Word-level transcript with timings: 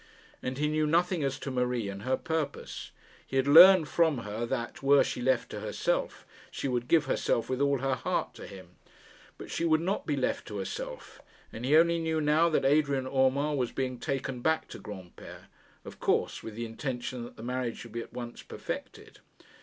And 0.41 0.57
he 0.57 0.67
knew 0.67 0.87
nothing 0.87 1.23
as 1.23 1.37
to 1.37 1.51
Marie 1.51 1.87
and 1.87 2.01
her 2.01 2.17
purpose. 2.17 2.89
He 3.27 3.35
had 3.37 3.45
learned 3.47 3.87
from 3.87 4.17
her 4.25 4.47
that, 4.47 4.81
were 4.81 5.03
she 5.03 5.21
left 5.21 5.51
to 5.51 5.59
herself, 5.59 6.25
she 6.49 6.67
would 6.67 6.87
give 6.87 7.05
herself 7.05 7.51
with 7.51 7.61
all 7.61 7.77
her 7.81 7.93
heart 7.93 8.33
to 8.33 8.47
him. 8.47 8.77
But 9.37 9.51
she 9.51 9.63
would 9.63 9.79
not 9.79 10.07
be 10.07 10.15
left 10.17 10.47
to 10.47 10.57
herself, 10.57 11.21
and 11.53 11.63
he 11.65 11.77
only 11.77 11.99
knew 11.99 12.19
now 12.19 12.49
that 12.49 12.65
Adrian 12.65 13.05
Urmand 13.05 13.59
was 13.59 13.71
being 13.71 13.99
taken 13.99 14.39
back 14.41 14.67
to 14.69 14.79
Granpere, 14.79 15.49
of 15.85 15.99
course 15.99 16.41
with 16.41 16.55
the 16.55 16.65
intention 16.65 17.23
that 17.23 17.37
the 17.37 17.43
marriage 17.43 17.77
should 17.77 17.91
be 17.91 18.01
at 18.01 18.11
once 18.11 18.41
perfected. 18.41 19.19